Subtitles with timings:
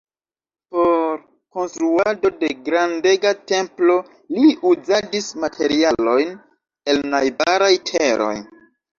[0.75, 1.17] Por
[1.55, 3.97] konstruado de grandega templo
[4.37, 6.33] li uzadis materialojn
[6.95, 8.33] el najbaraj teroj.